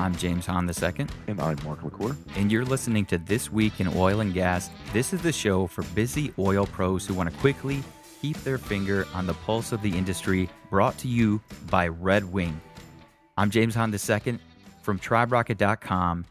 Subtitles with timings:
[0.00, 2.16] I'm James Hahn II, And I'm Mark LaCour.
[2.34, 4.70] and you're listening to This Week in Oil and Gas.
[4.94, 7.82] This is the show for busy oil pros who want to quickly
[8.22, 11.38] keep their finger on the pulse of the industry, brought to you
[11.68, 12.58] by Red Wing.
[13.36, 14.38] I'm James Hahn II
[14.82, 16.24] from TribeRocket.com.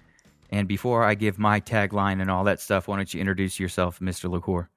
[0.49, 3.99] And before I give my tagline and all that stuff, why don't you introduce yourself,
[3.99, 4.31] Mr.
[4.31, 4.71] LaCour?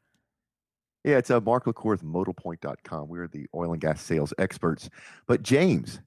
[1.02, 3.08] Yeah, it's uh, Mark LaCour with ModalPoint.com.
[3.08, 4.90] We're the oil and gas sales experts.
[5.26, 6.00] But James,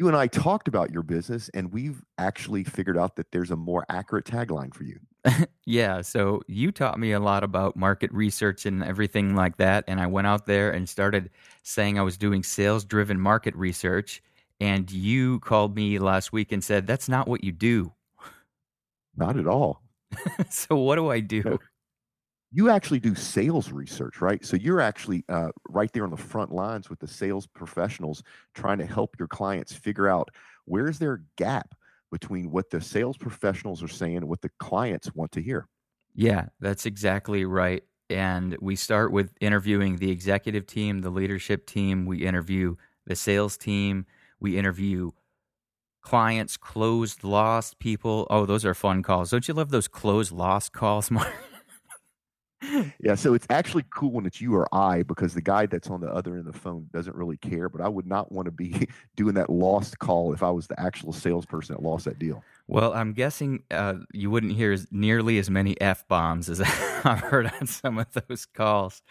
[0.00, 3.56] you and I talked about your business, and we've actually figured out that there's a
[3.56, 4.98] more accurate tagline for you.
[5.66, 9.84] Yeah, so you taught me a lot about market research and everything like that.
[9.86, 11.30] And I went out there and started
[11.62, 14.20] saying I was doing sales driven market research.
[14.58, 17.92] And you called me last week and said, That's not what you do.
[19.16, 19.82] Not at all.
[20.50, 21.60] so, what do I do?
[22.52, 24.44] You actually do sales research, right?
[24.44, 28.22] So you're actually uh, right there on the front lines with the sales professionals
[28.54, 30.30] trying to help your clients figure out
[30.64, 31.74] where's their gap
[32.10, 35.68] between what the sales professionals are saying and what the clients want to hear.
[36.14, 37.84] Yeah, that's exactly right.
[38.08, 42.04] And we start with interviewing the executive team, the leadership team.
[42.04, 42.74] We interview
[43.06, 44.06] the sales team.
[44.40, 45.12] We interview
[46.02, 48.26] clients, closed, lost people.
[48.28, 49.30] Oh, those are fun calls.
[49.30, 51.32] Don't you love those closed, lost calls, Mark?
[53.00, 56.00] Yeah, so it's actually cool when it's you or I because the guy that's on
[56.00, 57.68] the other end of the phone doesn't really care.
[57.68, 60.78] But I would not want to be doing that lost call if I was the
[60.78, 62.44] actual salesperson that lost that deal.
[62.68, 66.60] Well, I'm guessing uh, you wouldn't hear as, nearly as many f bombs as
[67.04, 69.02] I've heard on some of those calls.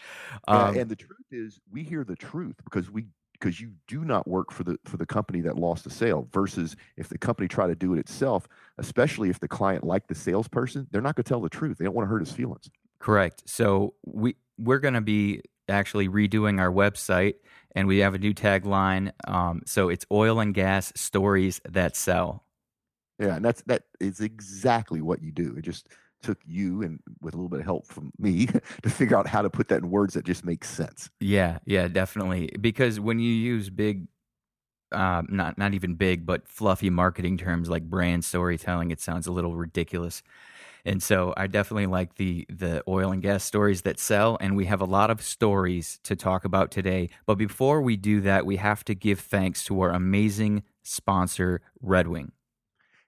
[0.47, 4.03] Uh, Um, and the truth is, we hear the truth because we because you do
[4.03, 6.27] not work for the for the company that lost the sale.
[6.33, 10.15] Versus if the company tried to do it itself, especially if the client liked the
[10.15, 11.77] salesperson, they're not going to tell the truth.
[11.77, 12.69] They don't want to hurt his feelings.
[12.99, 13.43] Correct.
[13.45, 17.35] So we we're going to be actually redoing our website,
[17.75, 19.11] and we have a new tagline.
[19.27, 22.43] Um, so it's oil and gas stories that sell.
[23.19, 25.55] Yeah, and that's that is exactly what you do.
[25.57, 25.89] It just
[26.21, 28.45] took you and with a little bit of help from me
[28.83, 31.09] to figure out how to put that in words that just make sense.
[31.19, 32.49] Yeah, yeah, definitely.
[32.59, 34.07] Because when you use big,
[34.91, 39.31] uh, not not even big, but fluffy marketing terms like brand storytelling, it sounds a
[39.31, 40.23] little ridiculous.
[40.85, 44.65] And so I definitely like the the oil and gas stories that sell, and we
[44.65, 47.09] have a lot of stories to talk about today.
[47.25, 52.07] But before we do that, we have to give thanks to our amazing sponsor, Red
[52.07, 52.31] Wing.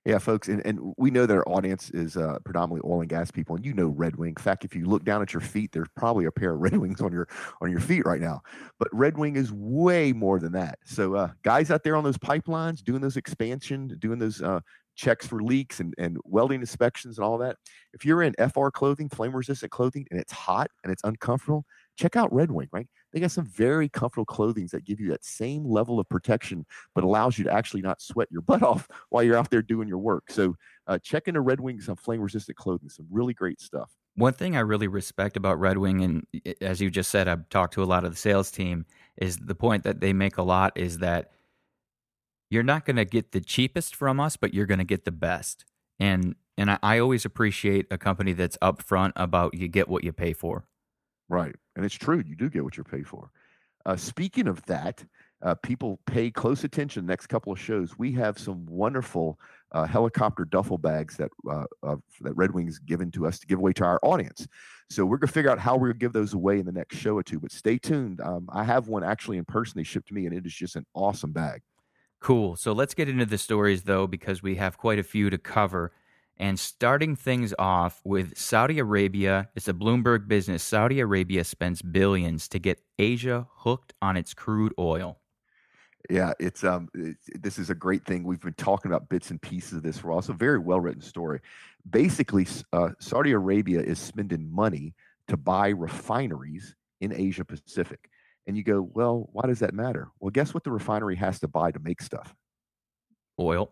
[0.04, 3.30] Yeah, folks, and, and we know that our audience is uh, predominantly oil and gas
[3.30, 4.30] people, and you know Red Wing.
[4.30, 6.78] In fact, if you look down at your feet, there's probably a pair of Red
[6.82, 7.28] Wings on your
[7.62, 8.42] on your feet right now.
[8.80, 10.80] But Red Wing is way more than that.
[10.86, 14.62] So, uh, guys out there on those pipelines, doing those expansion, doing those uh,
[14.96, 17.57] checks for leaks and, and welding inspections and all that.
[17.94, 21.66] If you're in FR clothing, flame resistant clothing, and it's hot and it's uncomfortable,
[21.97, 22.69] check out Red Wing.
[22.72, 26.66] Right, they got some very comfortable clothing that give you that same level of protection,
[26.96, 29.88] but allows you to actually not sweat your butt off while you're out there doing
[29.88, 30.25] your work.
[30.29, 30.56] So
[30.88, 33.91] uh, check into Red Wing some flame resistant clothing, some really great stuff.
[34.16, 37.73] One thing I really respect about Red Wing, and as you just said, I've talked
[37.75, 38.85] to a lot of the sales team,
[39.18, 41.31] is the point that they make a lot is that
[42.51, 45.12] you're not going to get the cheapest from us, but you're going to get the
[45.12, 45.66] best.
[46.00, 50.12] And and I, I always appreciate a company that's upfront about you get what you
[50.12, 50.66] pay for.
[51.29, 51.56] Right.
[51.75, 52.22] And it's true.
[52.28, 53.31] You do get what you're paid for.
[53.85, 55.03] Uh, speaking of that,
[55.44, 57.97] uh, people pay close attention next couple of shows.
[57.97, 59.40] We have some wonderful
[59.72, 63.72] uh, helicopter duffel bags that uh, that Red Wings given to us to give away
[63.73, 64.45] to our audience.
[64.90, 67.16] So we're gonna figure out how we're gonna give those away in the next show
[67.16, 67.40] or two.
[67.40, 68.19] But stay tuned.
[68.22, 69.75] Um, I have one actually in person.
[69.78, 71.61] They shipped to me, and it is just an awesome bag.
[72.22, 72.56] Cool.
[72.56, 75.92] So let's get into the stories though, because we have quite a few to cover.
[76.38, 80.64] And starting things off with Saudi Arabia, it's a Bloomberg business.
[80.64, 85.20] Saudi Arabia spends billions to get Asia hooked on its crude oil.
[86.09, 88.24] Yeah, it's um, it's, this is a great thing.
[88.24, 90.22] We've been talking about bits and pieces of this for a while.
[90.22, 91.42] So very well written story.
[91.90, 94.94] Basically, uh, Saudi Arabia is spending money
[95.28, 98.09] to buy refineries in Asia Pacific,
[98.47, 100.09] and you go, well, why does that matter?
[100.20, 102.34] Well, guess what the refinery has to buy to make stuff?
[103.40, 103.72] Oil.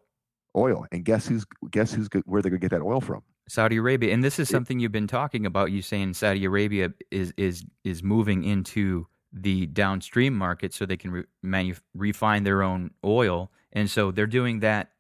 [0.56, 0.86] Oil.
[0.92, 3.24] And guess who's guess who's go- where they're gonna get that oil from?
[3.48, 5.72] Saudi Arabia, and this is something you've been talking about.
[5.72, 11.12] You saying Saudi Arabia is is is moving into the downstream market so they can
[11.12, 14.92] re- manu- refine their own oil, and so they're doing that.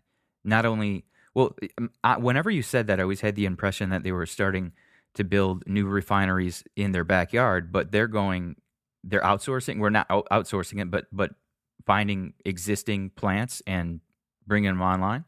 [0.43, 4.03] Not only well, um, I, whenever you said that, I always had the impression that
[4.03, 4.71] they were starting
[5.15, 8.55] to build new refineries in their backyard, but they're going,
[9.03, 9.79] they're outsourcing.
[9.79, 11.31] We're not out- outsourcing it, but but
[11.85, 14.01] finding existing plants and
[14.45, 15.25] bringing them online.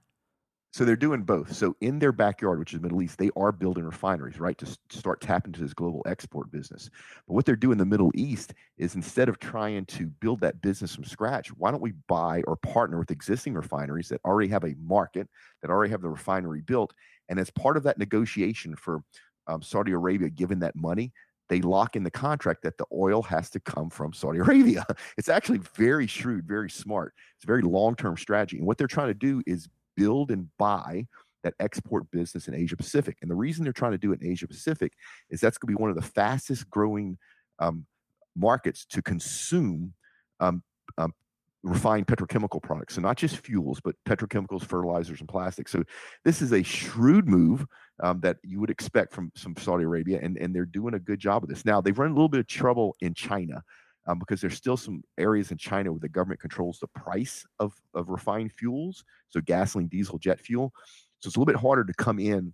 [0.74, 1.52] So they're doing both.
[1.52, 4.98] So in their backyard, which is Middle East, they are building refineries, right, to, to
[4.98, 6.90] start tapping into this global export business.
[7.28, 10.62] But what they're doing in the Middle East is instead of trying to build that
[10.62, 14.64] business from scratch, why don't we buy or partner with existing refineries that already have
[14.64, 15.28] a market,
[15.62, 16.94] that already have the refinery built,
[17.28, 19.04] and as part of that negotiation for
[19.48, 21.12] um, Saudi Arabia giving that money,
[21.52, 24.86] they lock in the contract that the oil has to come from Saudi Arabia.
[25.18, 27.14] It's actually very shrewd, very smart.
[27.36, 28.58] It's a very long term strategy.
[28.58, 29.68] And what they're trying to do is
[29.98, 31.08] build and buy
[31.44, 33.18] that export business in Asia Pacific.
[33.22, 34.94] And the reason they're trying to do it in Asia Pacific
[35.30, 37.18] is that's going to be one of the fastest growing
[37.60, 37.86] um,
[38.34, 39.94] markets to consume
[40.40, 40.64] um,
[40.98, 41.14] um,
[41.64, 42.96] refined petrochemical products.
[42.96, 45.72] So not just fuels, but petrochemicals, fertilizers, and plastics.
[45.72, 45.84] So
[46.26, 47.66] this is a shrewd move
[48.02, 51.20] um, that you would expect from some Saudi Arabia, and, and they're doing a good
[51.20, 51.66] job of this.
[51.66, 53.62] Now they've run a little bit of trouble in China
[54.08, 57.74] um, because there's still some areas in China where the government controls the price of,
[57.94, 60.74] of refined fuels, so gasoline, diesel, jet fuel.
[61.20, 62.54] So it's a little bit harder to come in,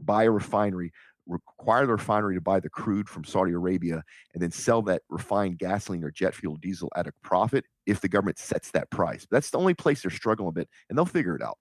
[0.00, 0.92] buy a refinery,
[1.26, 4.02] require the refinery to buy the crude from Saudi Arabia,
[4.34, 8.08] and then sell that refined gasoline or jet fuel diesel at a profit if the
[8.08, 9.26] government sets that price.
[9.30, 11.58] That's the only place they're struggling a bit, and they'll figure it out.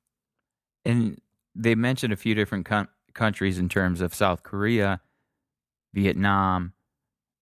[0.86, 1.20] And
[1.56, 5.02] they mentioned a few different com- countries in terms of South Korea,
[5.94, 6.74] Vietnam.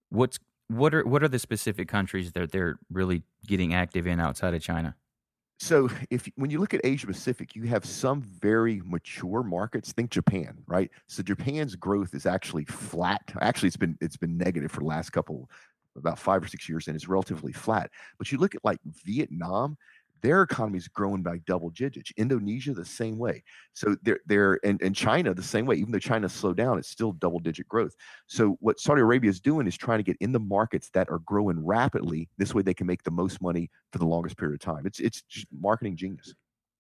[0.09, 4.53] What's what are what are the specific countries that they're really getting active in outside
[4.53, 4.95] of China?
[5.62, 9.92] So if when you look at Asia Pacific, you have some very mature markets.
[9.92, 10.90] Think Japan, right?
[11.08, 13.22] So Japan's growth is actually flat.
[13.42, 15.52] Actually, it's been it's been negative for the last couple
[15.96, 17.92] about five or six years, and it's relatively flat.
[18.18, 19.78] But you look at like Vietnam,
[20.21, 22.12] their economy is growing by double digits.
[22.18, 23.44] Indonesia the same way.
[23.73, 25.75] So they're they're and, and China the same way.
[25.75, 27.95] Even though China slowed down, it's still double digit growth.
[28.27, 31.19] So what Saudi Arabia is doing is trying to get in the markets that are
[31.19, 32.29] growing rapidly.
[32.38, 34.85] This way they can make the most money for the longest period of time.
[34.85, 36.33] It's it's just marketing genius.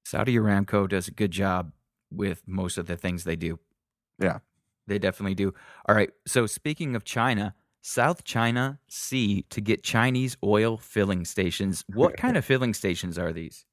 [0.05, 1.71] Saudi Aramco does a good job
[2.11, 3.59] with most of the things they do.
[4.19, 4.39] Yeah.
[4.87, 5.53] They definitely do.
[5.87, 6.09] All right.
[6.27, 11.83] So speaking of China, South China Sea to get Chinese oil filling stations.
[11.93, 13.65] What kind of filling stations are these?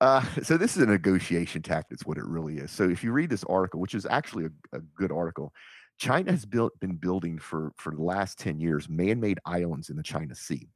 [0.00, 1.98] Uh, so this is a negotiation tactic.
[2.04, 2.70] What it really is.
[2.70, 5.52] So if you read this article, which is actually a, a good article,
[5.98, 10.02] China has built been building for for the last ten years man-made islands in the
[10.02, 10.68] China Sea.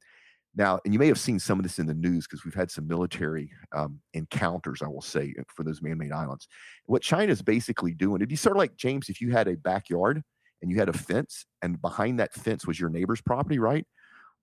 [0.55, 2.69] Now, and you may have seen some of this in the news because we've had
[2.69, 6.47] some military um, encounters, I will say, for those man-made islands.
[6.85, 9.55] What China is basically doing, it'd be sort of like James, if you had a
[9.55, 10.21] backyard
[10.63, 13.85] and you had a fence and behind that fence was your neighbor's property, right?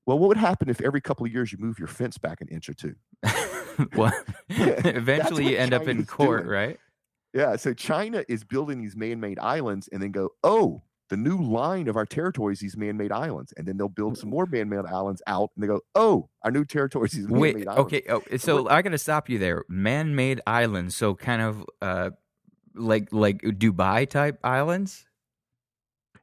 [0.07, 2.49] Well, what would happen if every couple of years you move your fence back an
[2.49, 2.95] inch or two?
[3.97, 4.13] well,
[4.49, 6.53] eventually you end China's up in court, doing.
[6.53, 6.81] right?
[7.33, 7.57] Yeah.
[7.57, 11.97] So China is building these man-made islands and then go, oh, the new line of
[11.97, 15.63] our territories, these man-made islands, and then they'll build some more man-made islands out, and
[15.63, 18.91] they go, "Oh, our new territories, these man-made Wait, islands." Okay, oh, so I got
[18.91, 19.65] to stop you there.
[19.69, 22.11] Man-made islands, so kind of uh,
[22.77, 25.05] like like Dubai type islands.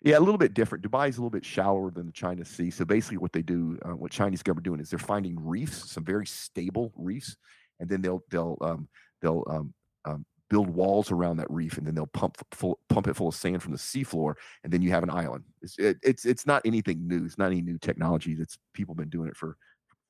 [0.02, 0.84] Yeah, a little bit different.
[0.84, 2.70] Dubai is a little bit shallower than the China Sea.
[2.70, 6.06] So basically, what they do, uh, what Chinese government doing is they're finding reefs, some
[6.06, 7.36] very stable reefs,
[7.80, 8.88] and then they'll they'll um,
[9.22, 9.74] they'll um,
[10.06, 13.36] um, build walls around that reef, and then they'll pump full, pump it full of
[13.36, 15.44] sand from the seafloor, and then you have an island.
[15.64, 17.26] It's it, it's it's not anything new.
[17.26, 18.36] It's not any new technology.
[18.36, 19.58] That's people have been doing it for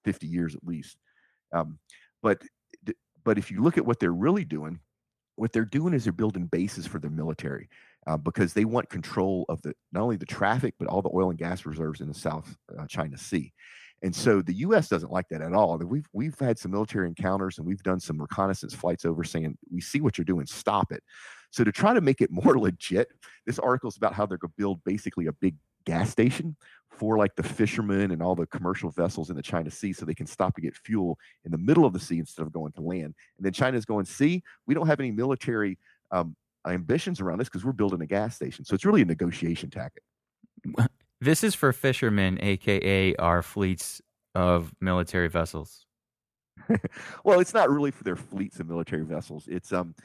[0.03, 0.97] fifty years at least.
[1.53, 1.79] Um,
[2.21, 2.41] but
[3.23, 4.79] but if you look at what they're really doing,
[5.35, 7.69] what they're doing is they're building bases for their military
[8.07, 11.29] uh, because they want control of the not only the traffic but all the oil
[11.29, 13.53] and gas reserves in the South uh, China Sea.
[14.03, 14.89] And so the U.S.
[14.89, 15.77] doesn't like that at all.
[15.77, 19.81] We've we've had some military encounters and we've done some reconnaissance flights over, saying we
[19.81, 21.03] see what you're doing, stop it.
[21.49, 23.09] So to try to make it more legit,
[23.45, 25.55] this article is about how they're going to build basically a big
[25.85, 26.55] gas station
[26.91, 30.13] for like the fishermen and all the commercial vessels in the China Sea so they
[30.13, 32.81] can stop to get fuel in the middle of the sea instead of going to
[32.81, 33.15] land.
[33.37, 35.77] And then China's going, see, we don't have any military
[36.11, 36.35] um,
[36.67, 38.65] ambitions around this because we're building a gas station.
[38.65, 40.03] So it's really a negotiation tactic.
[41.19, 44.01] This is for fishermen, aka our fleets
[44.35, 45.85] of military vessels.
[47.23, 49.47] well, it's not really for their fleets of military vessels.
[49.47, 49.95] It's um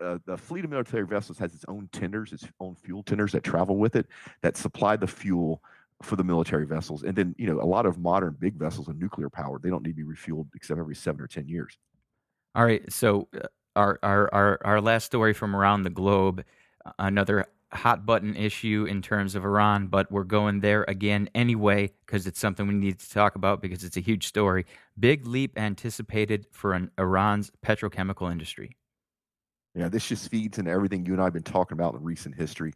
[0.00, 3.44] uh, the fleet of military vessels has its own tenders, its own fuel tenders that
[3.44, 4.06] travel with it
[4.42, 5.62] that supply the fuel
[6.02, 7.02] for the military vessels.
[7.02, 9.62] And then, you know, a lot of modern big vessels are nuclear powered.
[9.62, 11.78] They don't need to be refueled except every seven or 10 years.
[12.54, 12.90] All right.
[12.90, 13.46] So, uh,
[13.80, 16.44] our, our, our, our last story from around the globe,
[16.98, 22.26] another hot button issue in terms of Iran, but we're going there again anyway because
[22.26, 24.66] it's something we need to talk about because it's a huge story.
[24.98, 28.76] Big leap anticipated for an Iran's petrochemical industry.
[29.74, 32.34] Yeah, this just feeds into everything you and I have been talking about in recent
[32.34, 32.72] history.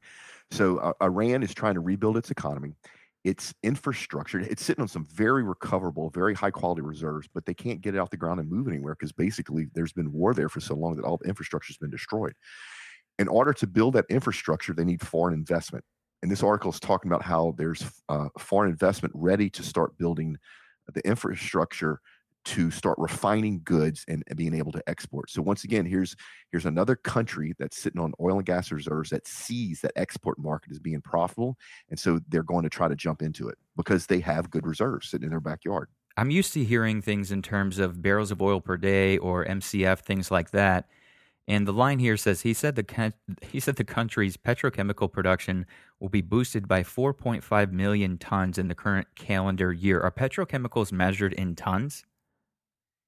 [0.52, 2.76] So, uh, Iran is trying to rebuild its economy
[3.24, 4.38] it's infrastructure.
[4.40, 7.98] It's sitting on some very recoverable, very high quality reserves, but they can't get it
[7.98, 10.94] off the ground and move anywhere because basically there's been war there for so long
[10.96, 12.34] that all the infrastructure has been destroyed.
[13.18, 15.84] In order to build that infrastructure, they need foreign investment.
[16.22, 20.36] And this article is talking about how there's uh, foreign investment ready to start building
[20.92, 22.00] the infrastructure
[22.44, 25.30] to start refining goods and, and, being able to export.
[25.30, 26.14] So once again, here's
[26.50, 30.72] here's another country that's sitting on oil and gas reserves that sees that export market
[30.72, 31.56] is being profitable,
[31.90, 35.08] and so they're going to try to jump into it because they have good reserves
[35.08, 35.88] sitting in their backyard.
[36.16, 39.98] I'm used to hearing things in terms of barrels of oil per day or MCF,
[40.00, 40.88] things like that.
[41.46, 43.12] And the line here says he said the
[43.50, 45.66] he said the country's petrochemical production
[46.00, 50.00] will be boosted by 4.5 million tons in the current calendar year.
[50.00, 52.04] Are petrochemicals measured in tons?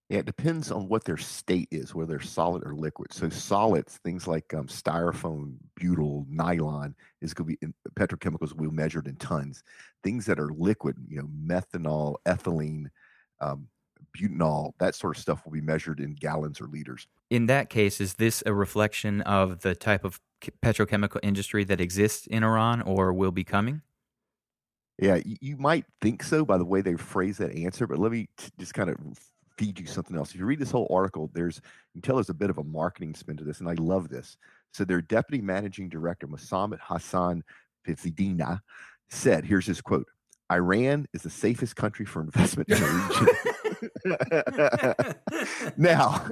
[0.08, 3.12] Yeah, it depends on what their state is, whether they're solid or liquid.
[3.12, 8.70] So solids, things like um, styrofoam, butyl, nylon, is going to be in, petrochemicals will
[8.70, 9.64] be measured in tons.
[10.04, 12.86] Things that are liquid, you know, methanol, ethylene,
[13.40, 13.66] um,
[14.16, 17.08] butanol, that sort of stuff will be measured in gallons or liters.
[17.28, 20.20] In that case, is this a reflection of the type of
[20.62, 23.82] petrochemical industry that exists in Iran or will be coming?
[25.00, 28.12] Yeah, you, you might think so by the way they phrase that answer, but let
[28.12, 28.96] me t- just kind of
[29.58, 30.30] feed you something else.
[30.30, 31.60] If you read this whole article, there's
[31.94, 34.08] you can tell there's a bit of a marketing spin to this, and I love
[34.08, 34.36] this.
[34.72, 37.42] So their deputy managing director, Mosammed Hassan
[37.86, 38.60] Fizidina,
[39.08, 40.06] said, here's his quote
[40.52, 43.28] Iran is the safest country for investment in the region.
[45.76, 46.28] now,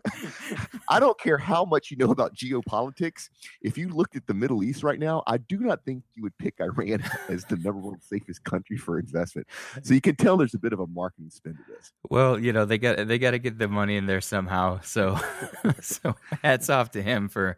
[0.94, 3.28] I don't care how much you know about geopolitics.
[3.60, 6.38] If you looked at the Middle East right now, I do not think you would
[6.38, 9.48] pick Iran as the number one safest country for investment.
[9.82, 11.92] So you can tell there's a bit of a marketing spin to this.
[12.08, 14.78] Well, you know they got they got to get the money in there somehow.
[14.82, 15.18] So,
[15.80, 17.56] so hats off to him for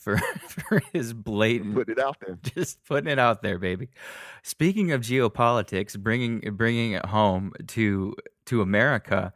[0.00, 0.16] for
[0.48, 3.90] for his blatant putting it out there, just putting it out there, baby.
[4.42, 8.16] Speaking of geopolitics, bringing bringing it home to
[8.46, 9.34] to America.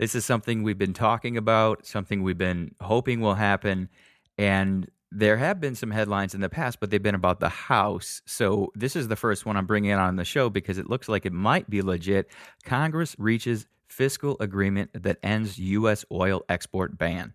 [0.00, 3.90] This is something we've been talking about, something we've been hoping will happen.
[4.38, 8.22] And there have been some headlines in the past, but they've been about the House.
[8.24, 11.26] So this is the first one I'm bringing on the show because it looks like
[11.26, 12.30] it might be legit.
[12.64, 16.06] Congress reaches fiscal agreement that ends U.S.
[16.10, 17.34] oil export ban.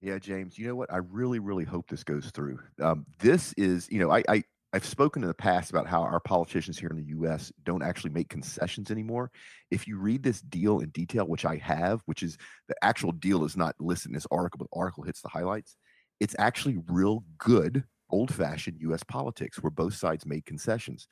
[0.00, 0.90] Yeah, James, you know what?
[0.90, 2.60] I really, really hope this goes through.
[2.80, 6.20] Um, this is, you know, I, I, I've spoken in the past about how our
[6.20, 9.32] politicians here in the US don't actually make concessions anymore.
[9.70, 13.44] If you read this deal in detail, which I have, which is the actual deal
[13.44, 15.76] is not listed in this article, but the article hits the highlights,
[16.20, 21.08] it's actually real good old fashioned US politics where both sides made concessions.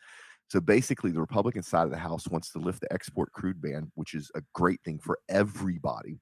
[0.51, 3.91] So basically, the Republican side of the House wants to lift the export crude ban,
[3.97, 6.21] which is a great thing for everybody.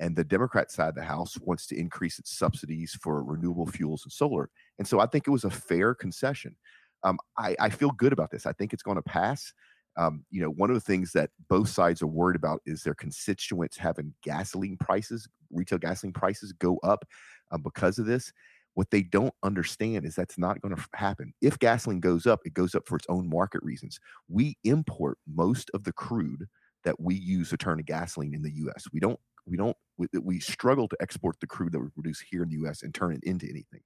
[0.00, 4.02] And the Democrat side of the House wants to increase its subsidies for renewable fuels
[4.04, 4.50] and solar.
[4.78, 6.56] And so I think it was a fair concession.
[7.04, 8.46] Um, I, I, feel good about this.
[8.46, 9.52] I think it's going to pass.
[9.96, 12.94] Um, you know, one of the things that both sides are worried about is their
[12.94, 17.04] constituents having gasoline prices, retail gasoline prices go up
[17.52, 18.32] um, because of this.
[18.72, 21.32] What they don't understand is that's not going to happen.
[21.40, 24.00] If gasoline goes up, it goes up for its own market reasons.
[24.28, 26.46] We import most of the crude
[26.84, 28.86] that we use to turn to gasoline in the U.S.
[28.92, 32.42] We don't we don't we, we, struggle to export the crude that we produce here
[32.42, 32.82] in the U.S.
[32.82, 33.80] and turn it into anything.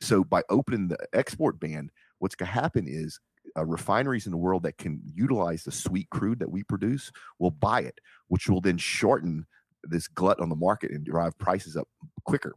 [0.00, 1.90] So by opening the export ban,
[2.20, 3.20] what's going to happen is
[3.56, 7.50] uh, refineries in the world that can utilize the sweet crude that we produce will
[7.50, 9.46] buy it, which will then shorten
[9.84, 11.88] this glut on the market and drive prices up
[12.24, 12.54] quicker.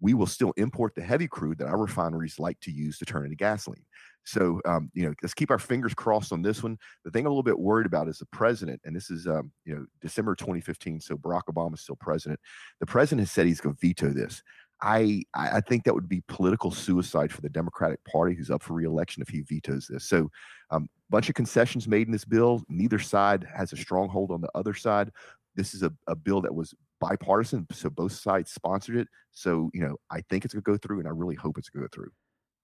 [0.00, 3.24] We will still import the heavy crude that our refineries like to use to turn
[3.24, 3.84] into gasoline.
[4.24, 6.78] So, um, you know, let's keep our fingers crossed on this one.
[7.04, 9.52] The thing I'm a little bit worried about is the president, and this is, um,
[9.64, 11.00] you know, December 2015.
[11.00, 12.40] So Barack Obama is still president.
[12.80, 14.42] The president has said he's going to veto this.
[14.82, 18.74] I I think that would be political suicide for the Democratic Party, who's up for
[18.74, 20.04] reelection, if he vetoes this.
[20.04, 20.30] So,
[20.70, 22.62] a um, bunch of concessions made in this bill.
[22.68, 25.10] Neither side has a stronghold on the other side.
[25.54, 29.08] This is a, a bill that was bipartisan, so both sides sponsored it.
[29.30, 31.68] So, you know, I think it's going to go through, and I really hope it's
[31.68, 32.10] going to go through.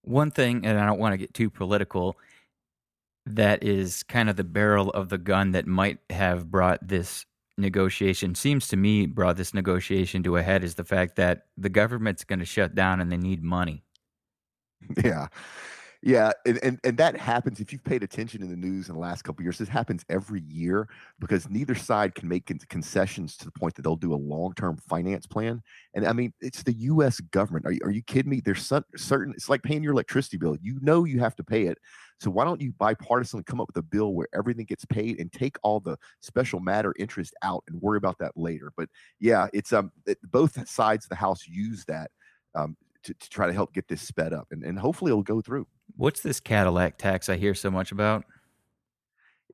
[0.02, 2.18] One thing, and I don't want to get too political,
[3.26, 7.26] that is kind of the barrel of the gun that might have brought this
[7.58, 11.68] negotiation, seems to me, brought this negotiation to a head is the fact that the
[11.68, 13.84] government's going to shut down and they need money.
[15.04, 15.28] Yeah.
[16.02, 19.00] Yeah, and, and and that happens if you've paid attention in the news in the
[19.00, 19.58] last couple years.
[19.58, 20.88] This happens every year
[21.18, 25.26] because neither side can make concessions to the point that they'll do a long-term finance
[25.26, 25.62] plan.
[25.92, 27.20] And I mean, it's the U.S.
[27.20, 27.66] government.
[27.66, 28.40] Are you, are you kidding me?
[28.40, 29.34] There's certain.
[29.34, 30.56] It's like paying your electricity bill.
[30.62, 31.76] You know you have to pay it.
[32.18, 35.30] So why don't you bipartisanly come up with a bill where everything gets paid and
[35.30, 38.72] take all the special matter interest out and worry about that later?
[38.74, 38.88] But
[39.18, 42.10] yeah, it's um it, both sides of the House use that
[42.54, 45.42] um, to, to try to help get this sped up, and, and hopefully it'll go
[45.42, 45.66] through.
[46.00, 48.24] What's this Cadillac tax I hear so much about?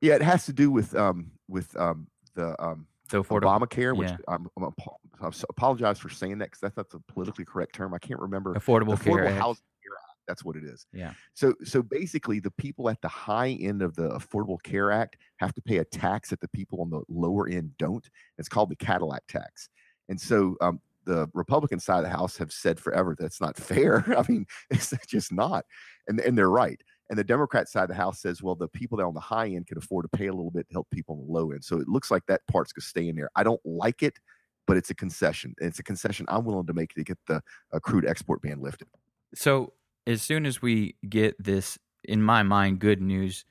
[0.01, 3.59] Yeah, it has to do with um with um the um So affordable.
[3.59, 4.15] Obamacare, which yeah.
[4.29, 4.73] I'm, I'm
[5.21, 7.93] I apologize for saying that because that's not the politically correct term.
[7.93, 8.53] I can't remember.
[8.53, 10.19] Affordable Care Affordable Housing Care Act.
[10.25, 10.85] That's what it is.
[10.93, 11.11] Yeah.
[11.33, 15.53] So so basically, the people at the high end of the Affordable Care Act have
[15.53, 18.09] to pay a tax that the people on the lower end don't.
[18.37, 19.67] It's called the Cadillac tax.
[20.07, 24.05] And so um, the Republican side of the House have said forever that's not fair.
[24.17, 25.65] I mean, it's just not,
[26.07, 26.79] and and they're right.
[27.09, 29.47] And the Democrat side of the House says, well, the people that on the high
[29.47, 31.63] end can afford to pay a little bit to help people on the low end.
[31.63, 33.29] So it looks like that part's going to stay in there.
[33.33, 34.19] I don't like it,
[34.65, 35.55] but it's a concession.
[35.59, 37.41] It's a concession I'm willing to make to get the
[37.73, 38.89] uh, crude export ban lifted.
[39.33, 39.71] So
[40.05, 43.45] as soon as we get this, in my mind, good news,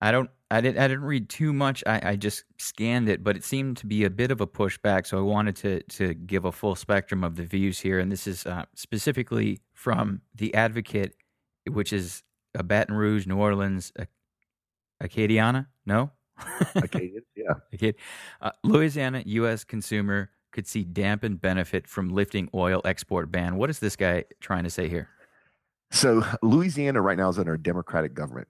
[0.00, 1.82] I don't, I didn't, I didn't read too much.
[1.86, 5.06] I, I just scanned it, but it seemed to be a bit of a pushback.
[5.06, 8.26] So I wanted to to give a full spectrum of the views here, and this
[8.26, 11.16] is uh, specifically from the Advocate,
[11.68, 12.22] which is
[12.54, 14.08] a Baton Rouge, New Orleans, Ac-
[15.02, 15.66] Acadiana.
[15.84, 16.12] No,
[16.76, 17.90] Acadian, yeah.
[18.40, 19.64] Uh, Louisiana U.S.
[19.64, 23.56] consumer could see dampened benefit from lifting oil export ban.
[23.56, 25.08] What is this guy trying to say here?
[25.90, 28.48] So Louisiana right now is under a Democratic government.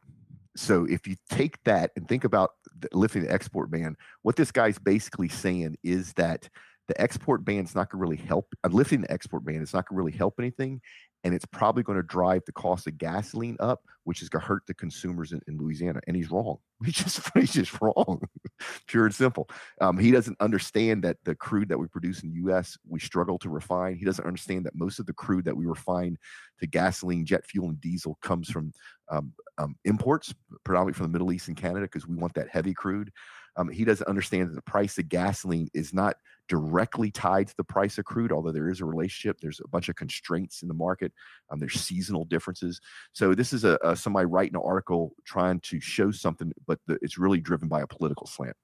[0.57, 2.53] So if you take that and think about
[2.93, 6.49] lifting the export ban, what this guy's basically saying is that
[6.89, 8.55] the export ban is not going to really help.
[8.69, 10.81] Lifting the export ban is not going to really help anything,
[11.25, 14.47] and it's probably going to drive the cost of gasoline up, which is going to
[14.47, 16.01] hurt the consumers in, in Louisiana.
[16.07, 16.59] And he's wrong.
[16.85, 18.21] He's just he's just wrong,
[18.87, 19.49] pure and simple.
[19.81, 22.77] Um, he doesn't understand that the crude that we produce in the U.S.
[22.87, 23.97] we struggle to refine.
[23.97, 26.19] He doesn't understand that most of the crude that we refine
[26.61, 28.73] to gasoline, jet fuel, and diesel comes from
[29.11, 32.75] um, um, imports, predominantly from the Middle East and Canada, because we want that heavy
[32.75, 33.11] crude.
[33.57, 36.17] Um, he doesn't understand that the price of gasoline is not
[36.49, 39.39] directly tied to the price of crude, although there is a relationship.
[39.41, 41.13] There's a bunch of constraints in the market.
[41.51, 42.81] Um, there's seasonal differences.
[43.13, 46.99] So this is a, a somebody writing an article trying to show something, but the,
[47.03, 48.57] it's really driven by a political slant.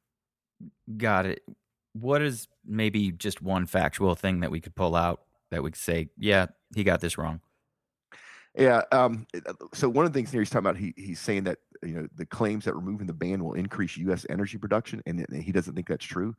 [0.96, 1.42] Got it.
[1.94, 5.80] What is maybe just one factual thing that we could pull out that we could
[5.80, 7.40] say, yeah, he got this wrong?
[8.56, 8.82] Yeah.
[8.92, 9.26] Um,
[9.72, 12.06] so one of the things here he's talking about, he he's saying that you know
[12.16, 14.26] the claims that removing the ban will increase U.S.
[14.28, 16.34] energy production, and he doesn't think that's true.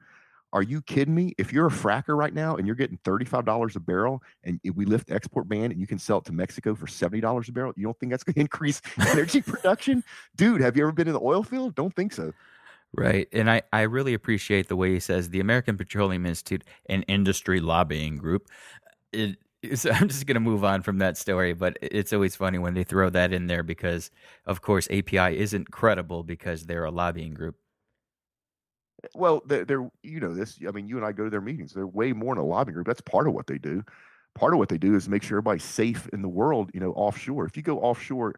[0.53, 1.33] Are you kidding me?
[1.37, 4.75] If you're a fracker right now and you're getting thirty-five dollars a barrel, and if
[4.75, 7.49] we lift the export ban and you can sell it to Mexico for seventy dollars
[7.49, 10.03] a barrel, you don't think that's going to increase energy production,
[10.35, 10.61] dude?
[10.61, 11.75] Have you ever been in the oil field?
[11.75, 12.31] Don't think so.
[12.95, 13.27] Right.
[13.33, 17.59] And I, I really appreciate the way he says the American Petroleum Institute, an industry
[17.59, 18.47] lobbying group.
[19.11, 19.37] It,
[19.73, 22.75] so I'm just going to move on from that story, but it's always funny when
[22.75, 24.11] they throw that in there because,
[24.45, 27.55] of course, API isn't credible because they're a lobbying group.
[29.15, 30.59] Well, they're, they're you know this.
[30.67, 31.73] I mean, you and I go to their meetings.
[31.73, 32.87] They're way more in a lobbying group.
[32.87, 33.83] That's part of what they do.
[34.35, 36.71] Part of what they do is make sure everybody's safe in the world.
[36.73, 37.45] You know, offshore.
[37.45, 38.35] If you go offshore,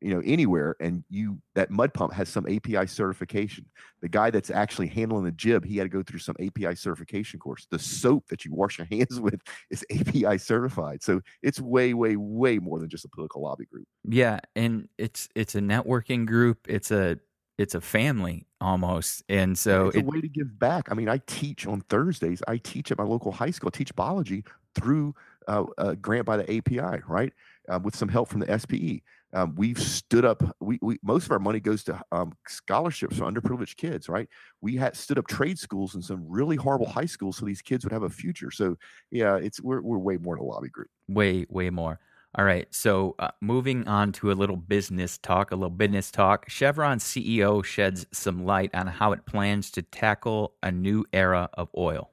[0.00, 3.66] you know anywhere, and you that mud pump has some API certification.
[4.02, 7.38] The guy that's actually handling the jib, he had to go through some API certification
[7.38, 7.66] course.
[7.70, 11.02] The soap that you wash your hands with is API certified.
[11.02, 13.86] So it's way, way, way more than just a political lobby group.
[14.04, 16.66] Yeah, and it's it's a networking group.
[16.68, 17.18] It's a
[17.58, 20.88] it's a family almost, and so it's it, a way to give back.
[20.90, 22.42] I mean, I teach on Thursdays.
[22.46, 23.70] I teach at my local high school.
[23.72, 25.14] I teach biology through
[25.48, 27.32] uh, a grant by the API, right,
[27.68, 29.02] uh, with some help from the SPE.
[29.32, 30.42] Um, we've stood up.
[30.60, 34.28] We, we most of our money goes to um, scholarships for underprivileged kids, right?
[34.60, 37.84] We had stood up trade schools in some really horrible high schools so these kids
[37.84, 38.50] would have a future.
[38.50, 38.76] So
[39.10, 40.88] yeah, it's we're we're way more than a lobby group.
[41.08, 41.98] way way more.
[42.34, 46.50] All right, so uh, moving on to a little business talk, a little business talk.
[46.50, 51.70] Chevron CEO sheds some light on how it plans to tackle a new era of
[51.76, 52.10] oil.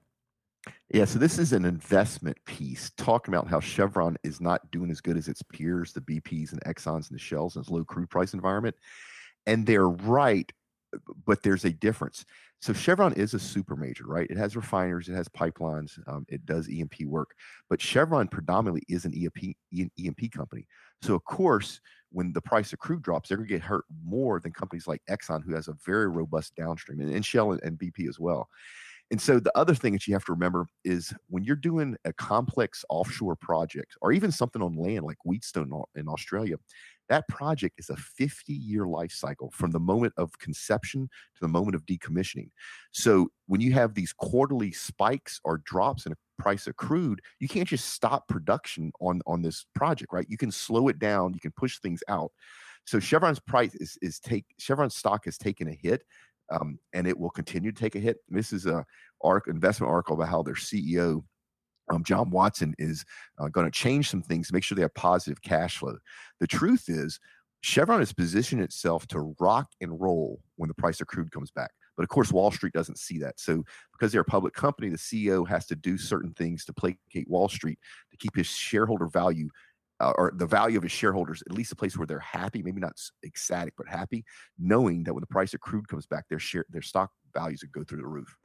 [0.93, 5.01] Yeah, so this is an investment piece talking about how Chevron is not doing as
[5.01, 8.09] good as its peers, the BPs and Exxons and the Shells in its low crude
[8.09, 8.75] price environment.
[9.45, 10.49] And they're right,
[11.25, 12.25] but there's a difference.
[12.61, 14.29] So Chevron is a super major, right?
[14.29, 17.31] It has refiners, it has pipelines, um, it does E&P work,
[17.69, 20.67] but Chevron predominantly is an E&P, E&P company.
[21.01, 24.39] So of course, when the price of crude drops, they're going to get hurt more
[24.39, 27.77] than companies like Exxon, who has a very robust downstream, and, and Shell and, and
[27.77, 28.47] BP as well.
[29.11, 32.13] And so the other thing that you have to remember is when you're doing a
[32.13, 36.55] complex offshore project or even something on land like Wheatstone in Australia,
[37.09, 41.47] that project is a 50 year life cycle from the moment of conception to the
[41.47, 42.49] moment of decommissioning.
[42.91, 47.47] So when you have these quarterly spikes or drops in a price of crude, you
[47.47, 50.29] can't just stop production on on this project, right?
[50.29, 52.31] You can slow it down, you can push things out.
[52.85, 56.03] So Chevron's price is is take Chevron's stock has taken a hit,
[56.51, 58.17] um, and it will continue to take a hit.
[58.29, 58.85] This is a
[59.23, 61.23] arc investment article about how their CEO
[61.91, 63.03] um, John Watson is
[63.39, 65.97] uh, going to change some things to make sure they have positive cash flow.
[66.39, 67.19] The truth is,
[67.61, 71.71] Chevron has positioned itself to rock and roll when the price of crude comes back.
[71.95, 73.39] But of course, Wall Street doesn't see that.
[73.39, 77.29] So, because they're a public company, the CEO has to do certain things to placate
[77.29, 77.79] Wall Street
[78.11, 79.49] to keep his shareholder value
[79.99, 82.81] uh, or the value of his shareholders at least a place where they're happy, maybe
[82.81, 84.25] not ecstatic, but happy,
[84.59, 87.71] knowing that when the price of crude comes back, their share, their stock values would
[87.71, 88.35] go through the roof.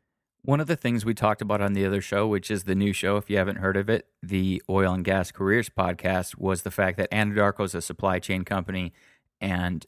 [0.42, 2.92] One of the things we talked about on the other show, which is the new
[2.92, 6.70] show, if you haven't heard of it, the Oil and Gas Careers podcast, was the
[6.70, 8.92] fact that Anadarko is a supply chain company
[9.40, 9.84] and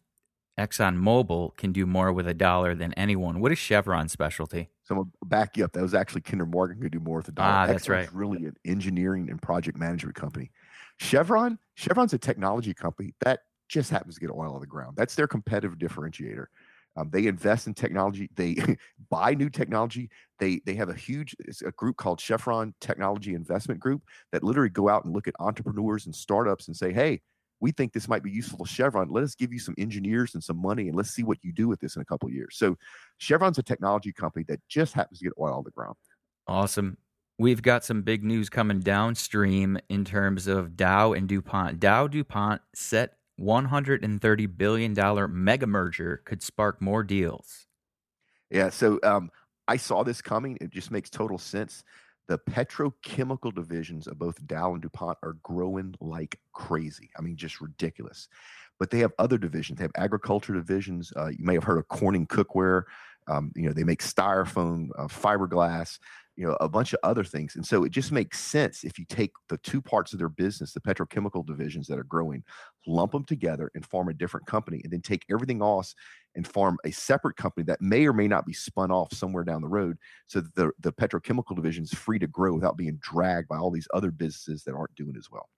[0.59, 3.41] ExxonMobil can do more with a dollar than anyone.
[3.41, 4.69] What is Chevron's specialty?
[4.83, 5.73] So I'm gonna back you up.
[5.73, 7.49] That was actually Kinder Morgan could do more with a dollar.
[7.49, 8.13] Ah, that's right.
[8.13, 10.51] Really, an engineering and project management company.
[10.99, 14.97] Chevron, Chevron's a technology company that just happens to get oil on the ground.
[14.97, 16.47] That's their competitive differentiator.
[16.97, 18.31] Um, they invest in technology.
[18.35, 18.57] They
[19.11, 20.11] buy new technology.
[20.39, 24.89] They they have a huge a group called Chevron Technology Investment Group that literally go
[24.89, 27.21] out and look at entrepreneurs and startups and say, "Hey,
[27.61, 29.09] we think this might be useful to Chevron.
[29.09, 31.69] Let us give you some engineers and some money, and let's see what you do
[31.69, 32.77] with this in a couple of years." So,
[33.19, 35.97] Chevron's a technology company that just happens to get oil on the ground.
[36.47, 36.97] Awesome.
[37.39, 41.81] We've got some big news coming downstream in terms of Dow and DuPont.
[41.81, 44.95] Dow DuPont set $130 billion
[45.31, 47.67] mega merger could spark more deals.
[48.51, 49.31] Yeah, so um,
[49.69, 50.59] I saw this coming.
[50.61, 51.85] It just makes total sense.
[52.29, 57.11] The petrochemical divisions of both Dow and DuPont are growing like crazy.
[57.17, 58.29] I mean, just ridiculous.
[58.79, 59.79] But they have other divisions.
[59.79, 61.13] They have agriculture divisions.
[61.17, 62.85] Uh, you may have heard of Corning Cookware.
[63.29, 65.99] Um, you know, they make styrofoam, uh, fiberglass
[66.41, 67.55] you know, a bunch of other things.
[67.55, 70.73] And so it just makes sense if you take the two parts of their business,
[70.73, 72.43] the petrochemical divisions that are growing,
[72.87, 75.95] lump them together and form a different company, and then take everything else
[76.35, 79.61] and form a separate company that may or may not be spun off somewhere down
[79.61, 83.49] the road so that the, the petrochemical division is free to grow without being dragged
[83.49, 85.51] by all these other businesses that aren't doing as well.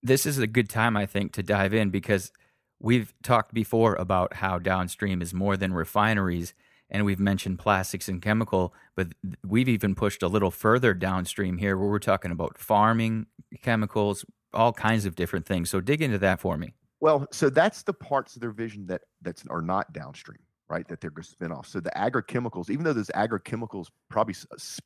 [0.00, 2.30] This is a good time, I think, to dive in because
[2.78, 6.54] we've talked before about how downstream is more than refineries
[6.90, 9.08] and we've mentioned plastics and chemical, but
[9.46, 13.26] we've even pushed a little further downstream here where we're talking about farming
[13.62, 15.70] chemicals, all kinds of different things.
[15.70, 16.74] So dig into that for me.
[17.00, 20.86] Well, so that's the parts of their vision that that's are not downstream, right?
[20.88, 21.66] That they're going to spin off.
[21.66, 24.34] So the agrochemicals, even though those agrochemicals, probably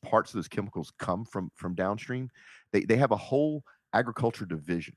[0.02, 2.30] parts of those chemicals come from from downstream,
[2.72, 4.96] they they have a whole agriculture division,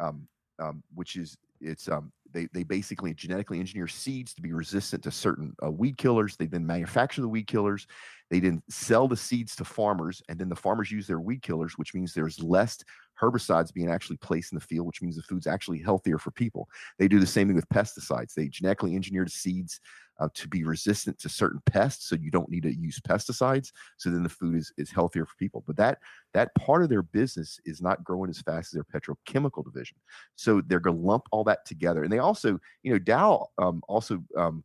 [0.00, 0.26] um,
[0.60, 5.10] um, which is it's um, they, they basically genetically engineer seeds to be resistant to
[5.10, 6.36] certain uh, weed killers.
[6.36, 7.86] They then manufacture the weed killers.
[8.30, 11.74] They then sell the seeds to farmers, and then the farmers use their weed killers,
[11.76, 12.78] which means there's less
[13.20, 16.68] herbicides being actually placed in the field, which means the food's actually healthier for people.
[16.98, 18.34] They do the same thing with pesticides.
[18.34, 19.80] They genetically engineer the seeds
[20.20, 23.72] uh, to be resistant to certain pests, so you don't need to use pesticides.
[23.96, 25.64] So then the food is is healthier for people.
[25.66, 25.98] But that
[26.34, 29.96] that part of their business is not growing as fast as their petrochemical division.
[30.36, 32.04] So they're going to lump all that together.
[32.04, 34.64] And they also, you know, Dow um, also um,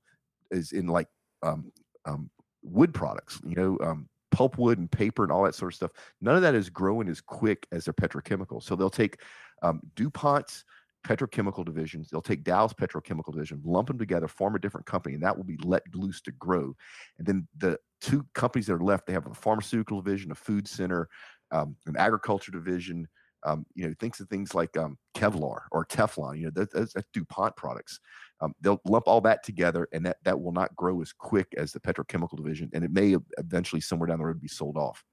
[0.52, 1.08] is in like
[1.44, 1.72] um,
[2.06, 2.30] um
[2.64, 3.40] wood products.
[3.46, 5.92] You know, um, pulpwood and paper and all that sort of stuff.
[6.22, 8.62] None of that is growing as quick as their petrochemical.
[8.62, 9.22] So they'll take
[9.64, 10.64] um, DuPont's
[11.08, 12.10] petrochemical divisions.
[12.10, 15.46] They'll take Dow's petrochemical division, lump them together, form a different company, and that will
[15.46, 16.76] be let loose to grow.
[17.18, 20.68] And then the two companies that are left, they have a pharmaceutical division, a food
[20.68, 21.08] center,
[21.52, 23.08] um, an agriculture division.
[23.46, 26.40] Um, you know, thinks of things like um, Kevlar or Teflon.
[26.40, 28.00] You know, that, that's, that's DuPont products.
[28.42, 31.72] Um, they'll lump all that together, and that that will not grow as quick as
[31.72, 35.04] the petrochemical division, and it may eventually somewhere down the road be sold off.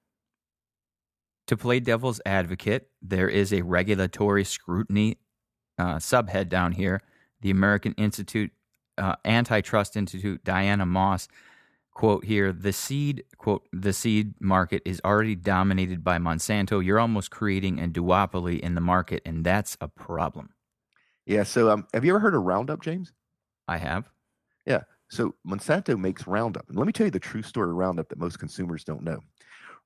[1.48, 5.18] To play devil's advocate, there is a regulatory scrutiny
[5.78, 7.02] uh, subhead down here,
[7.40, 8.52] the American Institute
[8.98, 11.28] uh, Antitrust Institute, Diana Moss,
[11.92, 16.84] quote here, the seed quote the seed market is already dominated by Monsanto.
[16.84, 20.50] You're almost creating a duopoly in the market, and that's a problem.
[21.26, 21.44] Yeah.
[21.44, 23.12] So, um, have you ever heard of Roundup, James?
[23.66, 24.10] I have.
[24.66, 24.82] Yeah.
[25.10, 28.18] So Monsanto makes Roundup, and let me tell you the true story of Roundup that
[28.18, 29.20] most consumers don't know.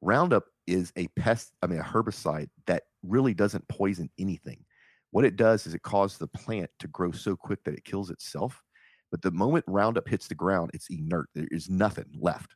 [0.01, 4.64] Roundup is a pest, I mean, a herbicide that really doesn't poison anything.
[5.11, 8.11] What it does is it causes the plant to grow so quick that it kills
[8.11, 8.62] itself.
[9.11, 11.29] But the moment Roundup hits the ground, it's inert.
[11.35, 12.55] There is nothing left.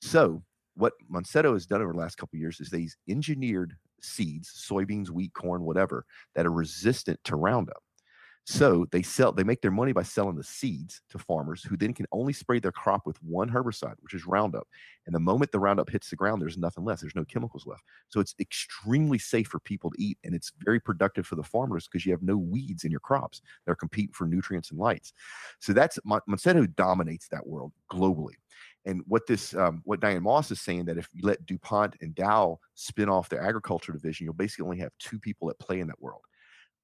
[0.00, 0.42] So
[0.74, 5.34] what Monsanto has done over the last couple years is they've engineered seeds, soybeans, wheat,
[5.34, 7.82] corn, whatever, that are resistant to Roundup.
[8.44, 11.94] So they sell, they make their money by selling the seeds to farmers who then
[11.94, 14.66] can only spray their crop with one herbicide, which is Roundup.
[15.06, 17.02] And the moment the Roundup hits the ground, there's nothing left.
[17.02, 17.82] There's no chemicals left.
[18.08, 21.86] So it's extremely safe for people to eat, and it's very productive for the farmers
[21.86, 23.42] because you have no weeds in your crops.
[23.64, 25.12] They're competing for nutrients and lights.
[25.60, 28.34] So that's Monsanto dominates that world globally.
[28.84, 32.12] And what this, um, what Diane Moss is saying that if you let DuPont and
[32.14, 35.86] Dow spin off their agriculture division, you'll basically only have two people that play in
[35.86, 36.22] that world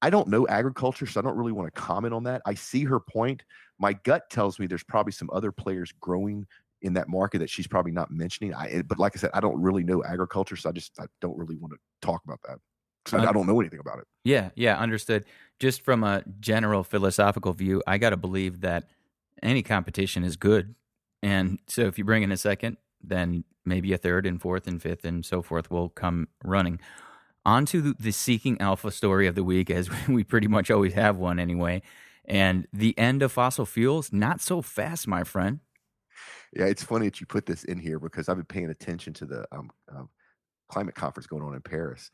[0.01, 2.41] I don't know agriculture, so I don't really want to comment on that.
[2.45, 3.43] I see her point.
[3.79, 6.45] My gut tells me there's probably some other players growing
[6.81, 8.53] in that market that she's probably not mentioning.
[8.53, 11.05] I, eh, but like I said, I don't really know agriculture, so I just I
[11.21, 12.59] don't really want to talk about that.
[13.11, 14.05] I, I don't know anything about it.
[14.23, 15.25] Yeah, yeah, understood.
[15.59, 18.89] Just from a general philosophical view, I got to believe that
[19.41, 20.75] any competition is good,
[21.21, 24.81] and so if you bring in a second, then maybe a third and fourth and
[24.81, 26.79] fifth and so forth will come running.
[27.45, 31.17] On to the Seeking Alpha story of the week, as we pretty much always have
[31.17, 31.81] one anyway.
[32.25, 35.59] And the end of fossil fuels, not so fast, my friend.
[36.53, 39.25] Yeah, it's funny that you put this in here because I've been paying attention to
[39.25, 40.03] the um, uh,
[40.69, 42.11] climate conference going on in Paris,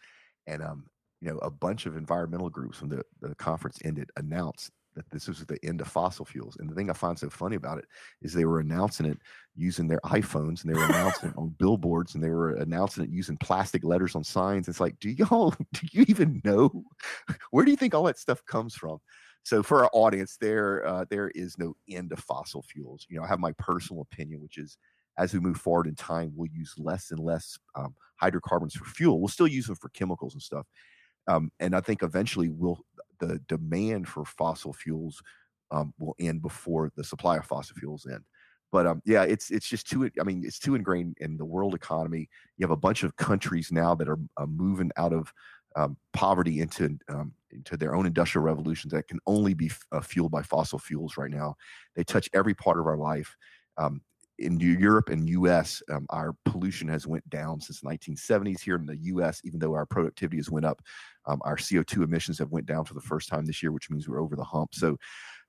[0.47, 0.85] and um,
[1.21, 5.27] you know, a bunch of environmental groups when the, the conference ended announced that this
[5.27, 6.58] was the end of fossil fuels.
[6.58, 7.86] And the thing I find so funny about it
[8.21, 9.17] is they were announcing it
[9.55, 13.10] using their iPhones and they were announcing it on billboards and they were announcing it
[13.10, 14.67] using plastic letters on signs.
[14.67, 16.84] It's like, do y'all do you even know
[17.51, 18.99] where do you think all that stuff comes from?
[19.43, 23.05] So for our audience, there uh, there is no end of fossil fuels.
[23.10, 24.77] You know, I have my personal opinion, which is
[25.17, 29.19] as we move forward in time, we'll use less and less um, hydrocarbons for fuel.
[29.19, 30.65] We'll still use them for chemicals and stuff.
[31.27, 32.79] Um, and I think eventually we'll
[33.19, 35.21] the demand for fossil fuels
[35.71, 38.23] um, will end before the supply of fossil fuels end.
[38.71, 40.10] But um, yeah, it's it's just too.
[40.19, 42.30] I mean, it's too ingrained in the world economy.
[42.58, 45.32] You have a bunch of countries now that are uh, moving out of
[45.75, 50.01] um, poverty into um, into their own industrial revolutions that can only be f- uh,
[50.01, 51.56] fueled by fossil fuels right now.
[51.95, 53.36] They touch every part of our life.
[54.39, 58.61] In Europe and U.S., um, our pollution has went down since the 1970s.
[58.61, 60.81] Here in the U.S., even though our productivity has went up,
[61.25, 64.07] um, our CO2 emissions have went down for the first time this year, which means
[64.09, 64.75] we're over the hump.
[64.75, 64.97] So,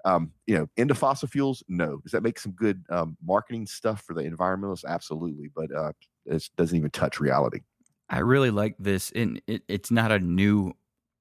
[0.05, 1.99] um, you know, into fossil fuels, no.
[2.05, 4.85] Does that make some good um, marketing stuff for the environmentalists?
[4.87, 5.93] Absolutely, but uh,
[6.27, 7.61] it doesn't even touch reality.
[8.09, 9.11] I really like this.
[9.15, 10.75] And it, it's not a new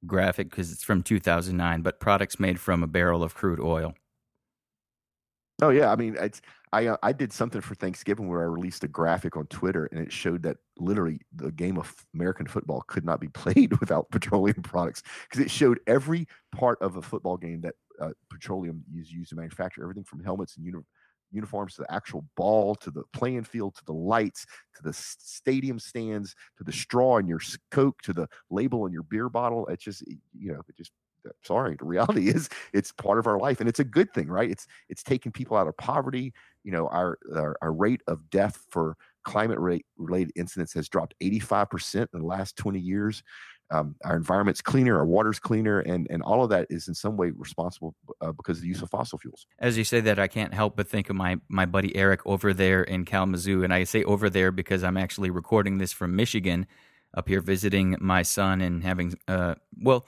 [0.05, 3.95] graphic because it's from 2009, but products made from a barrel of crude oil.
[5.61, 6.41] Oh yeah, I mean, it's
[6.73, 10.01] I uh, I did something for Thanksgiving where I released a graphic on Twitter and
[10.01, 14.61] it showed that literally the game of American football could not be played without petroleum
[14.63, 19.29] products because it showed every part of a football game that uh, petroleum is used
[19.29, 20.83] to manufacture everything from helmets and uni-
[21.31, 25.79] uniforms to the actual ball to the playing field to the lights to the stadium
[25.79, 27.39] stands to the straw in your
[27.71, 29.65] coke to the label on your beer bottle.
[29.67, 30.03] It just
[30.37, 30.91] you know it just
[31.43, 34.49] sorry the reality is it's part of our life and it's a good thing right?
[34.49, 36.33] It's it's taking people out of poverty
[36.63, 41.15] you know our our, our rate of death for climate rate related incidents has dropped
[41.21, 43.23] 85% in the last 20 years.
[43.71, 47.17] Um, our environment's cleaner our water's cleaner and and all of that is in some
[47.17, 49.47] way responsible uh, because of the use of fossil fuels.
[49.57, 52.53] As you say that i can't help but think of my my buddy eric over
[52.53, 56.67] there in kalamazoo and i say over there because i'm actually recording this from michigan
[57.15, 60.05] up here visiting my son and having uh well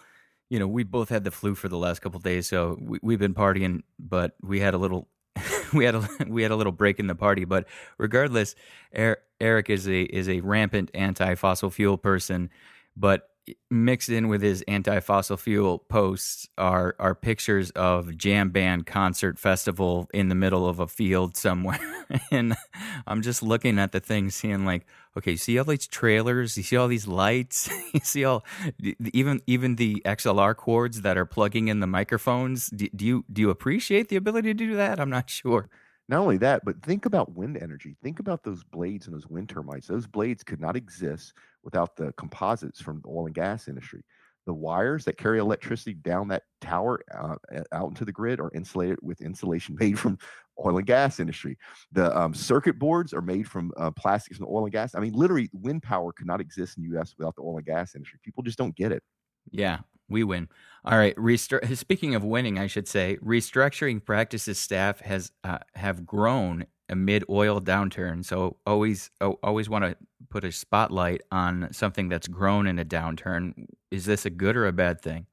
[0.50, 3.20] you know, we both had the flu for the last couple days, so we, have
[3.20, 5.08] been partying, but we had a little,
[5.74, 7.46] we had a we had a little break in the party.
[7.46, 8.56] But regardless,
[8.98, 12.50] er, Eric is a is a rampant anti fossil fuel person,
[12.96, 13.30] but
[13.70, 20.10] mixed in with his anti-fossil fuel posts are are pictures of jam band concert festival
[20.14, 21.80] in the middle of a field somewhere
[22.32, 22.56] and
[23.06, 24.86] i'm just looking at the thing seeing like
[25.18, 28.44] okay you see all these trailers you see all these lights you see all
[29.14, 33.42] even even the xlr cords that are plugging in the microphones do, do you do
[33.42, 35.70] you appreciate the ability to do that i'm not sure
[36.10, 37.98] not only that, but think about wind energy.
[38.02, 39.88] Think about those blades and those wind turbines.
[39.88, 41.34] Those blades could not exist
[41.68, 44.02] without the composites from the oil and gas industry.
[44.46, 47.36] The wires that carry electricity down that tower uh,
[47.74, 50.18] out into the grid are insulated with insulation made from
[50.66, 51.58] oil and gas industry.
[51.92, 54.96] The um, circuit boards are made from uh, plastics and oil and gas.
[54.96, 57.14] I mean, literally, wind power could not exist in the U.S.
[57.18, 58.20] without the oil and gas industry.
[58.24, 59.04] People just don't get it.
[59.52, 60.48] Yeah, we win.
[60.86, 61.16] All right.
[61.18, 67.24] Restru- Speaking of winning, I should say, restructuring practices staff has uh, have grown amid
[67.30, 68.24] oil downturn.
[68.24, 69.98] So always always want to
[70.30, 73.68] put a spotlight on something that's grown in a downturn.
[73.92, 75.26] Is this a good or a bad thing?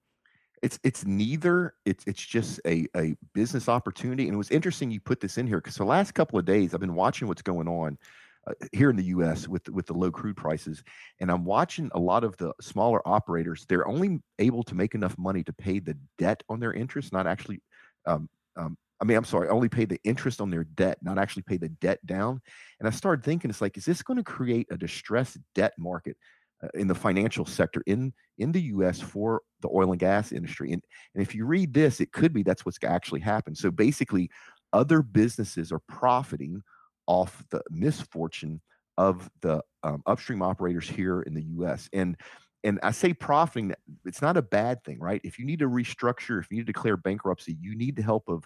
[0.62, 1.74] It's it's neither.
[1.84, 4.24] It's it's just a a business opportunity.
[4.24, 6.74] And it was interesting you put this in here because the last couple of days
[6.74, 7.98] I've been watching what's going on
[8.46, 9.46] uh, here in the U.S.
[9.46, 10.82] with with the low crude prices,
[11.20, 13.66] and I'm watching a lot of the smaller operators.
[13.68, 17.26] They're only able to make enough money to pay the debt on their interest, not
[17.26, 17.60] actually.
[18.06, 21.42] Um, um, I mean, I'm sorry, only pay the interest on their debt, not actually
[21.42, 22.40] pay the debt down.
[22.78, 26.16] And I started thinking, it's like, is this going to create a distressed debt market
[26.62, 29.00] uh, in the financial sector in in the U.S.
[29.00, 30.72] for the oil and gas industry?
[30.72, 30.82] And
[31.14, 33.58] and if you read this, it could be that's what's actually happened.
[33.58, 34.30] So basically,
[34.72, 36.62] other businesses are profiting
[37.06, 38.60] off the misfortune
[38.96, 41.88] of the um, upstream operators here in the U.S.
[41.92, 42.16] And
[42.64, 43.74] and I say profiting,
[44.06, 45.20] it's not a bad thing, right?
[45.22, 48.24] If you need to restructure, if you need to declare bankruptcy, you need the help
[48.26, 48.44] of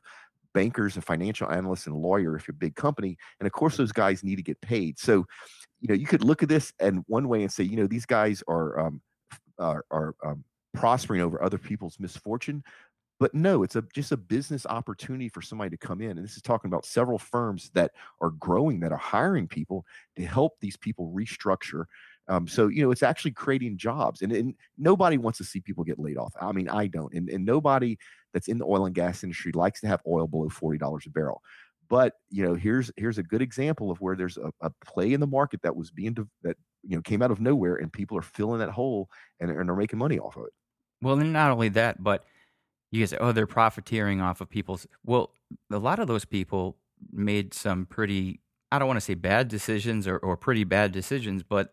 [0.54, 3.16] bankers and financial analysts and lawyer if you're a big company.
[3.40, 4.98] And of course, those guys need to get paid.
[4.98, 5.26] So,
[5.80, 8.06] you know, you could look at this and one way and say, you know, these
[8.06, 9.00] guys are um,
[9.58, 12.62] are, are um, prospering over other people's misfortune.
[13.20, 16.12] But no, it's a just a business opportunity for somebody to come in.
[16.12, 19.84] And this is talking about several firms that are growing, that are hiring people
[20.16, 21.84] to help these people restructure.
[22.28, 25.84] Um, so you know, it's actually creating jobs, and, and nobody wants to see people
[25.84, 26.32] get laid off.
[26.40, 27.96] I mean, I don't, and, and nobody
[28.32, 31.10] that's in the oil and gas industry likes to have oil below forty dollars a
[31.10, 31.42] barrel.
[31.88, 35.20] But you know, here's here's a good example of where there's a, a play in
[35.20, 38.18] the market that was being de- that you know came out of nowhere, and people
[38.18, 39.08] are filling that hole
[39.40, 40.52] and, and are making money off of it.
[41.00, 42.24] Well, and not only that, but
[42.90, 44.86] you guys, oh, they're profiteering off of people's.
[45.04, 45.32] Well,
[45.70, 46.76] a lot of those people
[47.12, 48.40] made some pretty,
[48.72, 51.70] I don't want to say bad decisions or, or pretty bad decisions, but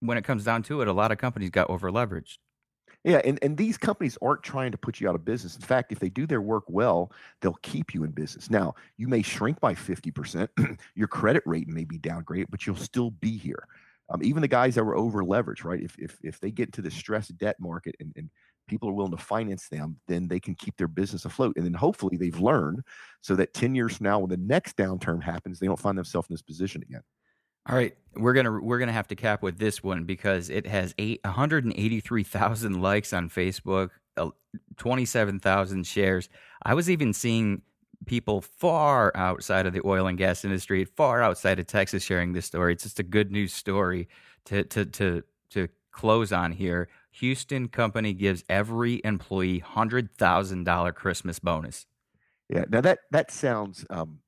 [0.00, 2.38] when it comes down to it, a lot of companies got over leveraged.
[3.04, 5.56] Yeah, and, and these companies aren't trying to put you out of business.
[5.56, 8.50] In fact, if they do their work well, they'll keep you in business.
[8.50, 10.48] Now, you may shrink by 50%,
[10.94, 13.66] your credit rate may be downgraded, but you'll still be here.
[14.10, 15.80] Um, even the guys that were over leveraged, right?
[15.80, 18.28] If, if, if they get into the stressed debt market and, and
[18.68, 21.56] people are willing to finance them, then they can keep their business afloat.
[21.56, 22.82] And then hopefully they've learned
[23.20, 26.28] so that 10 years from now, when the next downturn happens, they don't find themselves
[26.28, 27.02] in this position again.
[27.68, 30.94] All right, we're gonna we're gonna have to cap with this one because it has
[30.98, 33.90] eight hundred and eighty three thousand likes on Facebook,
[34.76, 36.28] twenty seven thousand shares.
[36.62, 37.62] I was even seeing
[38.06, 42.46] people far outside of the oil and gas industry, far outside of Texas, sharing this
[42.46, 42.72] story.
[42.72, 44.08] It's just a good news story
[44.46, 46.88] to to to to close on here.
[47.12, 51.86] Houston company gives every employee hundred thousand dollar Christmas bonus.
[52.48, 54.20] Yeah, now that that sounds um,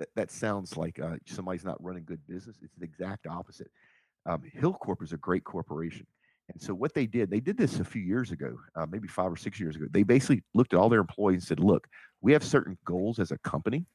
[0.00, 2.56] that, that sounds like uh, somebody's not running good business.
[2.62, 3.70] It's the exact opposite.
[4.26, 6.06] Um, Hilcorp is a great corporation.
[6.52, 9.30] And so what they did, they did this a few years ago, uh, maybe five
[9.30, 9.86] or six years ago.
[9.90, 11.86] They basically looked at all their employees and said, look,
[12.22, 13.86] we have certain goals as a company.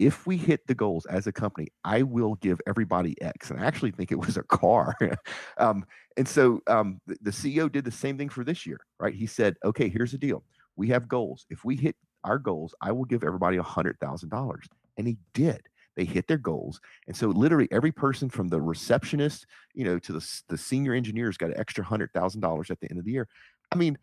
[0.00, 3.50] If we hit the goals as a company, I will give everybody X.
[3.50, 4.96] And I actually think it was a car.
[5.58, 5.84] um,
[6.16, 9.14] and so um, the, the CEO did the same thing for this year, right?
[9.14, 10.42] He said, okay, here's the deal.
[10.74, 11.46] We have goals.
[11.50, 14.66] If we hit our goals, I will give everybody $100,000.
[14.96, 15.62] And he did.
[15.96, 16.80] They hit their goals.
[17.06, 21.36] And so literally every person from the receptionist, you know, to the, the senior engineers
[21.36, 23.28] got an extra $100,000 at the end of the year.
[23.72, 23.98] I mean,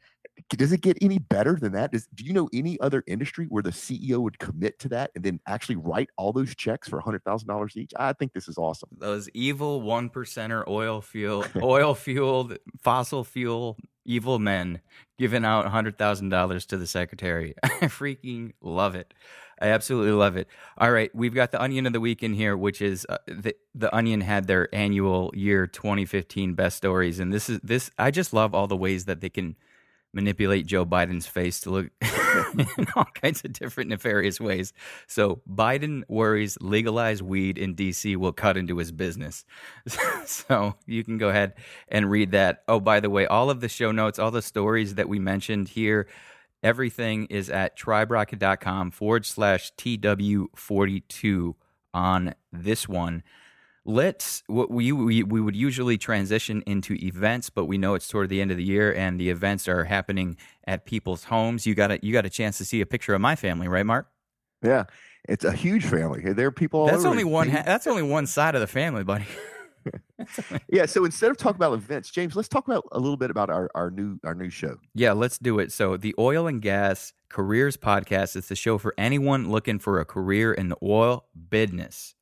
[0.49, 1.91] does it get any better than that?
[1.91, 5.23] Does, do you know any other industry where the CEO would commit to that and
[5.23, 7.91] then actually write all those checks for hundred thousand dollars each?
[7.97, 8.89] I think this is awesome.
[8.97, 14.81] Those evil one percenter oil fuel, oil fueled fossil fuel evil men
[15.17, 17.53] giving out hundred thousand dollars to the secretary.
[17.63, 19.13] I freaking love it.
[19.61, 20.47] I absolutely love it.
[20.77, 23.55] All right, we've got the Onion of the Week in here, which is uh, the
[23.75, 27.91] the Onion had their annual year 2015 best stories, and this is this.
[27.97, 29.55] I just love all the ways that they can
[30.13, 31.87] manipulate Joe Biden's face to look
[32.57, 34.73] in all kinds of different nefarious ways.
[35.07, 38.15] So Biden worries legalized weed in D.C.
[38.15, 39.45] will cut into his business.
[40.25, 41.53] so you can go ahead
[41.87, 42.63] and read that.
[42.67, 45.69] Oh, by the way, all of the show notes, all the stories that we mentioned
[45.69, 46.07] here
[46.63, 51.55] Everything is at triberocket.com forward slash TW42
[51.93, 53.23] on this one.
[53.83, 58.29] Let's what we, we we would usually transition into events, but we know it's toward
[58.29, 61.65] the end of the year and the events are happening at people's homes.
[61.65, 63.85] You got a you got a chance to see a picture of my family, right,
[63.85, 64.07] Mark?
[64.61, 64.83] Yeah,
[65.27, 66.33] it's a huge family.
[66.33, 66.85] There are people.
[66.85, 67.49] that's only one.
[67.49, 69.25] that's only one side of the family, buddy.
[70.69, 70.85] yeah.
[70.85, 73.69] So instead of talking about events, James, let's talk about a little bit about our,
[73.75, 74.77] our new our new show.
[74.93, 75.71] Yeah, let's do it.
[75.71, 80.05] So the Oil and Gas Careers Podcast is the show for anyone looking for a
[80.05, 82.15] career in the oil business.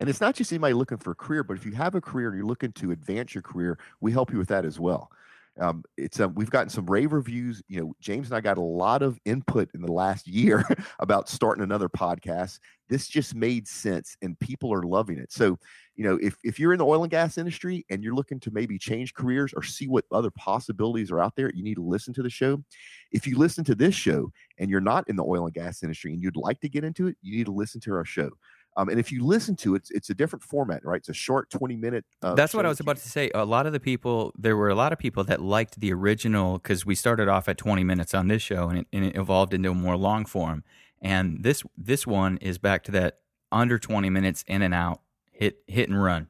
[0.00, 2.28] And it's not just anybody looking for a career, but if you have a career
[2.28, 5.10] and you're looking to advance your career, we help you with that as well.
[5.60, 7.62] Um, it's um, we've gotten some rave reviews.
[7.68, 10.64] You know, James and I got a lot of input in the last year
[11.00, 12.60] about starting another podcast.
[12.88, 15.32] This just made sense, and people are loving it.
[15.32, 15.58] So,
[15.98, 18.52] you know, if if you're in the oil and gas industry and you're looking to
[18.52, 22.14] maybe change careers or see what other possibilities are out there, you need to listen
[22.14, 22.62] to the show.
[23.10, 26.12] If you listen to this show and you're not in the oil and gas industry
[26.12, 28.30] and you'd like to get into it, you need to listen to our show.
[28.76, 30.98] Um, and if you listen to it, it's, it's, a different format, right?
[30.98, 32.04] It's a short 20 minute.
[32.22, 33.28] Uh, That's what I was about to say.
[33.34, 36.58] A lot of the people, there were a lot of people that liked the original
[36.58, 39.52] because we started off at 20 minutes on this show and it, and it evolved
[39.52, 40.62] into a more long form.
[41.02, 43.18] And this this one is back to that
[43.50, 45.00] under 20 minutes in and out,
[45.38, 46.28] hit hit and run.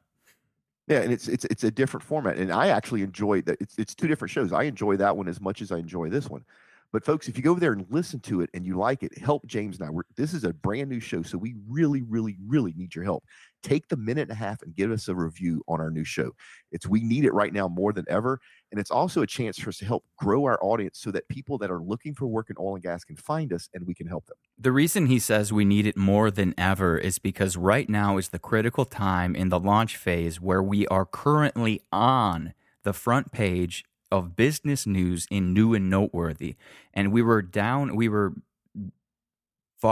[0.87, 3.57] Yeah, and it's it's it's a different format, and I actually enjoy that.
[3.59, 4.53] It's it's two different shows.
[4.53, 6.43] I enjoy that one as much as I enjoy this one,
[6.91, 9.15] But folks, if you go over there and listen to it and you like it,
[9.17, 9.91] help James and I.
[9.91, 13.23] We're, this is a brand new show, so we really, really, really need your help.
[13.61, 16.31] Take the minute and a half and give us a review on our new show.
[16.71, 18.39] It's we need it right now more than ever,
[18.71, 21.59] and it's also a chance for us to help grow our audience so that people
[21.59, 24.07] that are looking for work in oil and gas can find us and we can
[24.07, 24.37] help them.
[24.57, 28.29] The reason he says we need it more than ever is because right now is
[28.29, 33.83] the critical time in the launch phase where we are currently on the front page
[34.11, 36.55] of business news in new and noteworthy.
[36.93, 38.33] And we were down, we were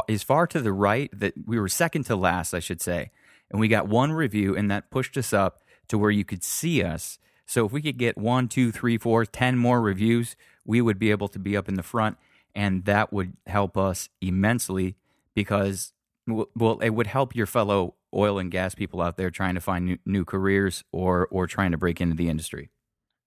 [0.09, 3.11] as far to the right that we were second to last, I should say.
[3.49, 6.83] And we got one review, and that pushed us up to where you could see
[6.83, 7.17] us.
[7.45, 11.11] So if we could get one, two, three, four, ten more reviews, we would be
[11.11, 12.17] able to be up in the front,
[12.53, 14.95] and that would help us immensely
[15.33, 15.93] because,
[16.25, 19.85] well, it would help your fellow oil and gas people out there trying to find
[19.85, 22.69] new, new careers or or trying to break into the industry.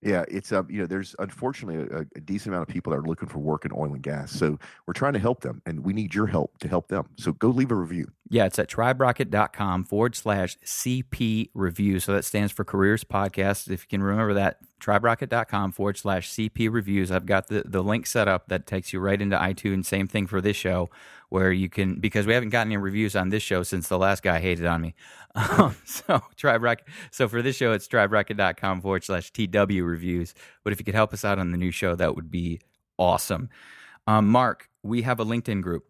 [0.02, 3.06] Yeah, it's um, you know, there's unfortunately a, a, decent amount of people that are
[3.06, 4.32] looking for work in oil and gas.
[4.32, 7.06] So we're trying to help them, and we need your help to help them.
[7.18, 8.10] So go leave a review.
[8.30, 12.00] Yeah, it's at triberocket.com forward slash CP review.
[12.00, 13.70] So that stands for Careers Podcast.
[13.70, 17.10] If you can remember that, triberocket.com forward slash CP reviews.
[17.10, 19.84] I've got the, the link set up that takes you right into iTunes.
[19.84, 20.88] Same thing for this show,
[21.30, 24.22] where you can, because we haven't gotten any reviews on this show since the last
[24.22, 24.94] guy hated on me.
[25.36, 26.80] Um, so, Tribe.
[27.12, 30.34] So for this show, it's triberocket.com forward slash TW reviews.
[30.64, 32.60] But if you could help us out on the new show, that would be
[32.98, 33.48] awesome.
[34.08, 35.84] Um, Mark, we have a LinkedIn group.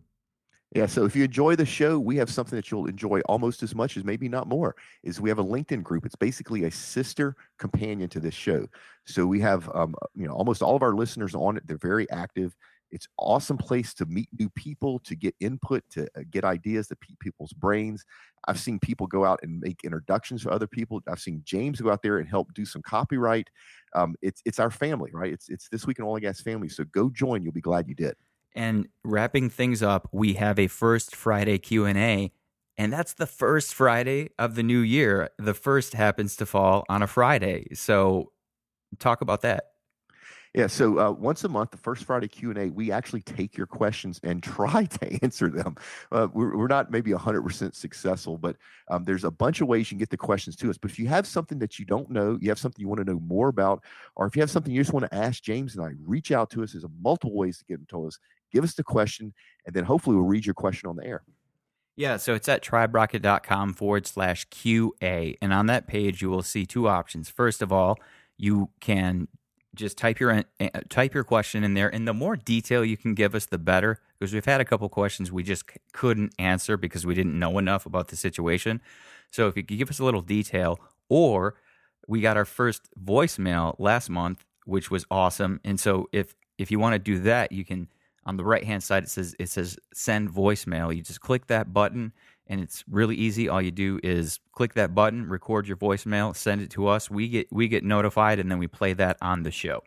[0.74, 3.74] Yeah, so if you enjoy the show, we have something that you'll enjoy almost as
[3.74, 4.76] much as maybe not more.
[5.02, 6.06] Is we have a LinkedIn group.
[6.06, 8.66] It's basically a sister companion to this show.
[9.04, 11.66] So we have um, you know almost all of our listeners on it.
[11.66, 12.54] They're very active.
[12.90, 16.96] It's awesome place to meet new people, to get input, to uh, get ideas to
[17.20, 18.04] people's brains.
[18.46, 21.00] I've seen people go out and make introductions to other people.
[21.08, 23.48] I've seen James go out there and help do some copyright.
[23.94, 25.32] Um, it's it's our family, right?
[25.32, 26.68] It's it's this week in oil gas family.
[26.68, 27.42] So go join.
[27.42, 28.14] You'll be glad you did.
[28.54, 32.32] And wrapping things up, we have a first Friday Q&A
[32.80, 35.28] and that's the first Friday of the new year.
[35.38, 37.66] The first happens to fall on a Friday.
[37.74, 38.32] So
[38.98, 39.69] talk about that.
[40.52, 43.56] Yeah, so uh, once a month, the first Friday Q and A, we actually take
[43.56, 45.76] your questions and try to answer them.
[46.10, 48.56] Uh, we're, we're, not maybe hundred percent successful, but
[48.90, 50.76] um, there's a bunch of ways you can get the questions to us.
[50.76, 53.12] But if you have something that you don't know, you have something you want to
[53.12, 53.84] know more about,
[54.16, 56.50] or if you have something you just want to ask James and I, reach out
[56.50, 56.72] to us.
[56.72, 58.18] There's multiple ways to get them to us
[58.50, 59.32] give us the question,
[59.66, 61.22] and then hopefully we'll read your question on the air.
[61.96, 65.36] Yeah, so it's at triberocket.com forward slash QA.
[65.42, 67.28] And on that page, you will see two options.
[67.28, 67.98] First of all,
[68.38, 69.28] you can
[69.74, 70.44] just type your
[70.88, 74.00] type your question in there and the more detail you can give us the better
[74.18, 77.86] because we've had a couple questions we just couldn't answer because we didn't know enough
[77.86, 78.80] about the situation.
[79.30, 81.54] So if you could give us a little detail or
[82.08, 86.78] we got our first voicemail last month which was awesome and so if if you
[86.78, 87.88] want to do that you can
[88.26, 90.94] on the right hand side it says it says send voicemail.
[90.94, 92.12] You just click that button
[92.50, 93.48] and it's really easy.
[93.48, 97.10] All you do is click that button record your voicemail send it to us.
[97.10, 99.82] We get we get notified and then we play that on the show.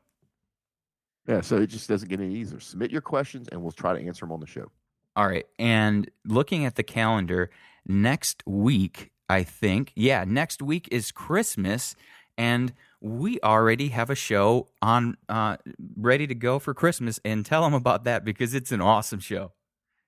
[1.28, 2.60] Yeah so it just doesn't get any easier.
[2.60, 4.72] Submit your questions and we'll try to answer them on the show.
[5.16, 7.52] All right and looking at the calendar
[7.86, 11.96] next week i think yeah next week is christmas
[12.38, 15.58] and we already have a show on uh,
[15.98, 19.52] ready to go for Christmas, and tell them about that because it's an awesome show.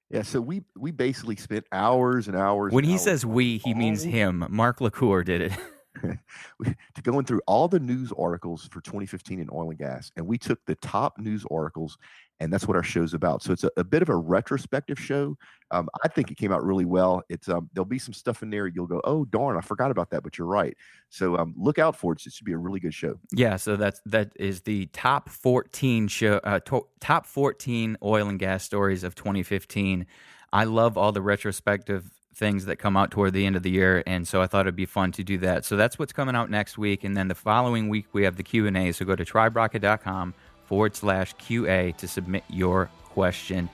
[0.09, 2.71] Yeah, so we we basically spent hours and hours.
[2.73, 4.45] When and he hours says we, he means him.
[4.49, 5.51] Mark LaCour did it.
[6.95, 10.37] to going through all the news articles for 2015 in oil and gas, and we
[10.37, 11.97] took the top news articles
[12.39, 13.41] and that's what our show's about.
[13.41, 15.37] So it's a, a bit of a retrospective show.
[15.71, 17.23] Um, I think it came out really well.
[17.29, 20.09] It's um, there'll be some stuff in there you'll go, oh darn, I forgot about
[20.11, 20.75] that, but you're right.
[21.09, 22.25] So um, look out for it.
[22.25, 23.19] It should be a really good show.
[23.31, 23.55] Yeah.
[23.55, 28.63] So that's that is the top 14 show, uh, to, top 14 oil and gas
[28.63, 30.05] stories of 2015.
[30.51, 34.03] I love all the retrospective things that come out toward the end of the year
[34.05, 36.49] and so i thought it'd be fun to do that so that's what's coming out
[36.49, 40.33] next week and then the following week we have the q&a so go to triberocket.com
[40.65, 43.69] forward slash QA to submit your question.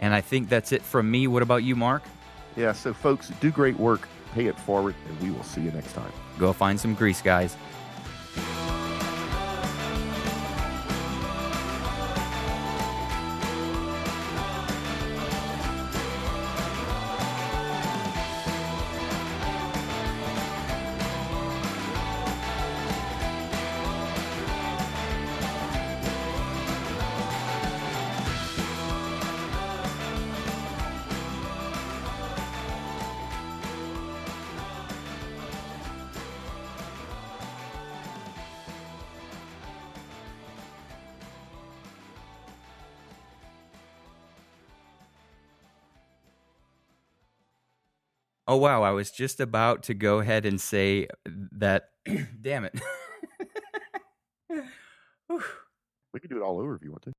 [0.00, 1.26] And I think that's it from me.
[1.26, 2.02] What about you, Mark?
[2.56, 5.92] Yeah, so folks, do great work, pay it forward, and we will see you next
[5.92, 6.12] time.
[6.38, 7.56] Go find some grease, guys.
[48.64, 51.08] Wow, I was just about to go ahead and say
[51.52, 51.90] that.
[52.40, 52.72] damn it.
[54.48, 57.12] we can do it all over if you want to.